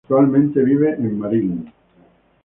[0.03, 1.71] Actualmente vive en Marín.